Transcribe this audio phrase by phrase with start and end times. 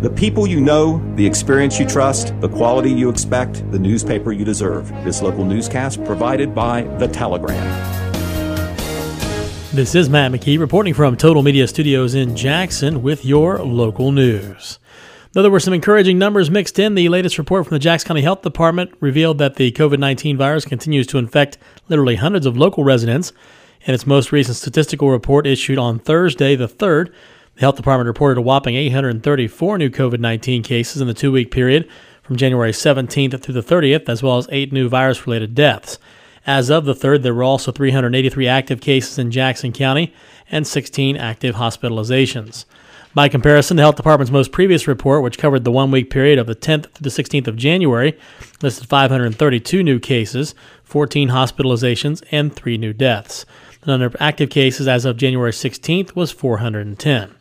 [0.00, 4.46] The people you know, the experience you trust, the quality you expect, the newspaper you
[4.46, 4.88] deserve.
[5.04, 7.62] This local newscast provided by The Telegram.
[9.74, 14.78] This is Matt McKee reporting from Total Media Studios in Jackson with your local news.
[15.32, 18.22] Though there were some encouraging numbers mixed in, the latest report from the Jackson County
[18.22, 21.58] Health Department revealed that the COVID 19 virus continues to infect
[21.90, 23.34] literally hundreds of local residents.
[23.82, 27.12] In its most recent statistical report issued on Thursday, the 3rd,
[27.54, 31.50] the health department reported a whopping 834 new COVID 19 cases in the two week
[31.50, 31.88] period
[32.22, 35.98] from January 17th through the 30th, as well as eight new virus related deaths.
[36.46, 40.14] As of the 3rd, there were also 383 active cases in Jackson County
[40.50, 42.64] and 16 active hospitalizations.
[43.12, 46.46] By comparison, the health department's most previous report, which covered the one week period of
[46.46, 48.16] the 10th through the 16th of January,
[48.62, 53.44] listed 532 new cases, 14 hospitalizations, and 3 new deaths.
[53.80, 57.34] The number of active cases as of January 16th was 410.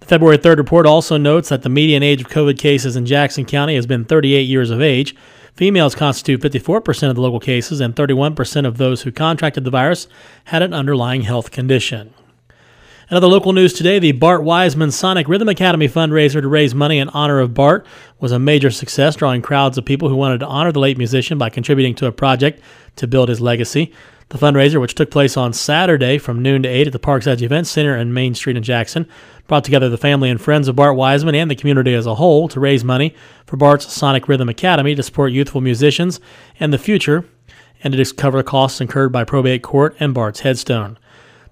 [0.00, 3.44] The February 3rd report also notes that the median age of COVID cases in Jackson
[3.44, 5.16] County has been 38 years of age.
[5.54, 10.06] Females constitute 54% of the local cases, and 31% of those who contracted the virus
[10.44, 12.12] had an underlying health condition.
[13.08, 17.08] Another local news today the Bart Wiseman Sonic Rhythm Academy fundraiser to raise money in
[17.10, 17.86] honor of Bart
[18.18, 21.38] was a major success, drawing crowds of people who wanted to honor the late musician
[21.38, 22.60] by contributing to a project
[22.96, 23.92] to build his legacy.
[24.30, 27.42] The fundraiser, which took place on Saturday from noon to 8 at the Parks Edge
[27.42, 29.06] Event Center and Main Street in Jackson,
[29.46, 32.48] brought together the family and friends of Bart Wiseman and the community as a whole
[32.48, 33.14] to raise money
[33.46, 36.18] for Bart's Sonic Rhythm Academy to support youthful musicians
[36.58, 37.24] and the future
[37.84, 40.98] and to cover costs incurred by probate court and Bart's headstone.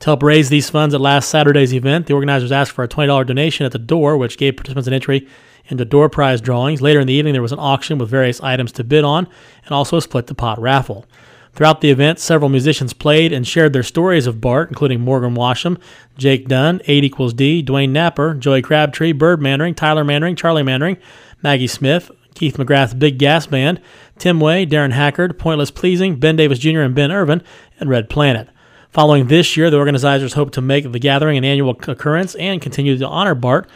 [0.00, 3.27] To help raise these funds at last Saturday's event, the organizers asked for a $20
[3.27, 5.27] donation at the door, which gave participants an entry
[5.67, 6.83] into door prize drawings.
[6.83, 9.28] Later in the evening, there was an auction with various items to bid on
[9.65, 11.06] and also a split the pot raffle.
[11.55, 15.81] Throughout the event, several musicians played and shared their stories of Bart, including Morgan Washam,
[16.19, 20.97] Jake Dunn, 8 equals D, Dwayne Napper, Joey Crabtree, Bird Mannering, Tyler Mannering, Charlie Mannering,
[21.42, 23.81] Maggie Smith, Keith McGrath's Big Gas Band,
[24.19, 27.41] Tim Way, Darren Hackard, Pointless Pleasing, Ben Davis Jr., and Ben Irvin,
[27.78, 28.49] and Red Planet.
[28.94, 32.97] Following this year, the organizers hope to make the gathering an annual occurrence and continue
[32.97, 33.69] to honor Bart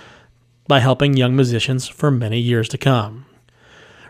[0.69, 3.27] by helping young musicians for many years to come.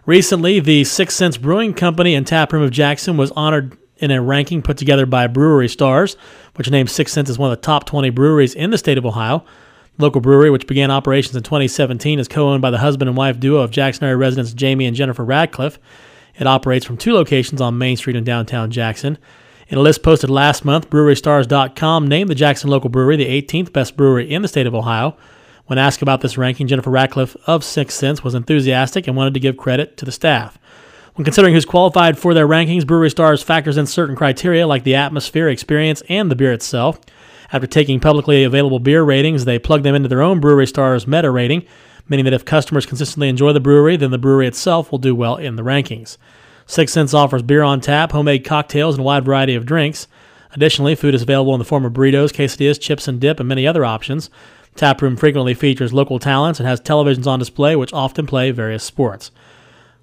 [0.05, 4.61] Recently, the Six Sense Brewing Company and Taproom of Jackson was honored in a ranking
[4.61, 6.19] put together by Brewery Stars,
[6.57, 9.07] which named Six Sense as one of the top 20 breweries in the state of
[9.07, 9.47] Ohio.
[9.97, 13.41] Local brewery, which began operations in 2017, is co owned by the husband and wife
[13.41, 15.79] duo of Jackson area residents Jamie and Jennifer Radcliffe.
[16.39, 19.17] It operates from two locations on Main Street in downtown Jackson.
[19.69, 23.99] In a list posted last month, BreweryStars.com named the Jackson local brewery the 18th best
[23.99, 25.15] brewery in the state of Ohio.
[25.67, 29.41] When asked about this ranking, Jennifer Radcliffe of Six Sense was enthusiastic and wanted to
[29.41, 30.57] give credit to the staff.
[31.17, 34.95] When considering who's qualified for their rankings, Brewery Stars factors in certain criteria like the
[34.95, 36.99] atmosphere, experience, and the beer itself.
[37.53, 41.31] After taking publicly available beer ratings, they plug them into their own Brewery Stars meta
[41.31, 41.67] rating,
[42.09, 45.37] meaning that if customers consistently enjoy the brewery, then the brewery itself will do well
[45.37, 46.17] in the rankings.
[46.69, 50.07] Six Sense offers beer on tap, homemade cocktails, and a wide variety of drinks.
[50.53, 53.67] Additionally, food is available in the form of burritos, quesadillas, chips and dip, and many
[53.67, 54.29] other options.
[54.77, 59.31] Taproom frequently features local talents and has televisions on display which often play various sports.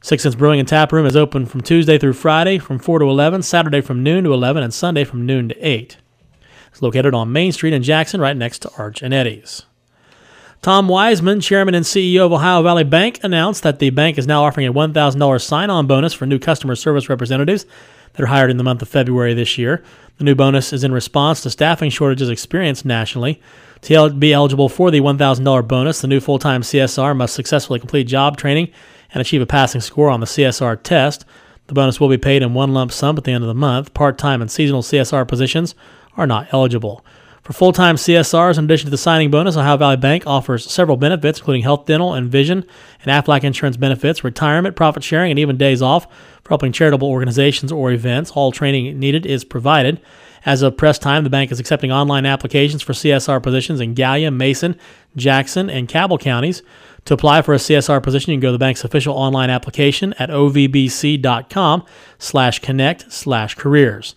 [0.02, 3.44] Six Sense Brewing and Taproom is open from Tuesday through Friday from 4 to 11,
[3.44, 5.98] Saturday from noon to 11, and Sunday from noon to 8.
[6.72, 9.68] It's located on Main Street in Jackson, right next to Arch and Eddie's.
[10.66, 14.46] Tom Wiseman, chairman and CEO of Ohio Valley Bank, announced that the bank is now
[14.46, 17.68] offering a $1,000 sign on bonus for new customer service representatives
[18.14, 19.84] that are hired in the month of February this year.
[20.18, 23.40] The new bonus is in response to staffing shortages experienced nationally.
[23.82, 28.06] To be eligible for the $1,000 bonus, the new full time CSR must successfully complete
[28.06, 28.70] job training
[29.14, 31.26] and achieve a passing score on the CSR test.
[31.68, 33.94] The bonus will be paid in one lump sum at the end of the month.
[33.94, 35.76] Part time and seasonal CSR positions
[36.18, 37.06] are not eligible.
[37.46, 40.98] For full time CSRs, in addition to the signing bonus, Ohio Valley Bank offers several
[40.98, 42.66] benefits, including health, dental, and vision,
[43.04, 46.06] and Aflac insurance benefits, retirement, profit sharing, and even days off
[46.42, 48.32] for helping charitable organizations or events.
[48.32, 50.02] All training needed is provided.
[50.44, 54.32] As of press time, the bank is accepting online applications for CSR positions in Gallia,
[54.32, 54.76] Mason,
[55.16, 56.64] Jackson, and Cabell counties.
[57.06, 60.14] To apply for a CSR position, you can go to the bank's official online application
[60.14, 61.86] at ovbc.com
[62.18, 64.16] slash connect slash careers.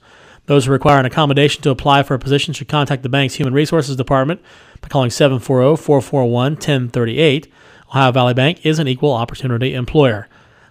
[0.49, 3.53] Those who require an accommodation to apply for a position should contact the bank's Human
[3.53, 4.41] Resources Department
[4.81, 7.49] by calling 740-441-1038.
[7.91, 10.27] Ohio Valley Bank is an equal opportunity employer.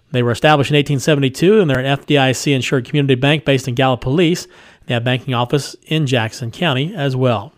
[0.09, 4.47] They were established in 1872 and they're an FDIC insured community bank based in Gallipolis.
[4.87, 7.53] They have a banking office in Jackson County as well.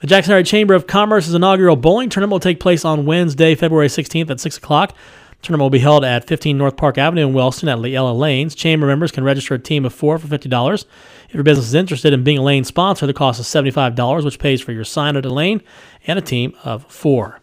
[0.00, 3.88] The Jackson Area Chamber of Commerce's inaugural bowling tournament will take place on Wednesday, February
[3.88, 4.94] 16th at 6 o'clock.
[5.42, 8.54] Tournament will be held at 15 North Park Avenue in Wellston at Leella Lanes.
[8.54, 10.84] Chamber members can register a team of four for $50.
[11.28, 14.38] If your business is interested in being a lane sponsor, the cost is $75, which
[14.38, 15.62] pays for your sign at a lane
[16.06, 17.40] and a team of four.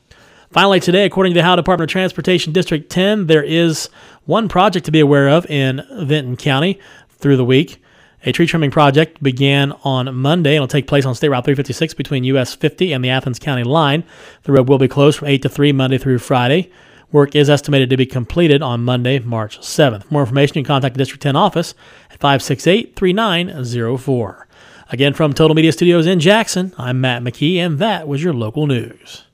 [0.51, 3.89] Finally, today, according to the Ohio Department of Transportation District 10, there is
[4.25, 7.81] one project to be aware of in Vinton County through the week.
[8.25, 11.93] A tree trimming project began on Monday and will take place on State Route 356
[11.93, 14.03] between US 50 and the Athens County line.
[14.43, 16.71] The road will be closed from 8 to 3 Monday through Friday.
[17.11, 20.03] Work is estimated to be completed on Monday, March 7th.
[20.03, 21.73] For more information, you can contact the District 10 office
[22.11, 24.47] at 568 3904.
[24.89, 28.67] Again, from Total Media Studios in Jackson, I'm Matt McKee, and that was your local
[28.67, 29.25] news.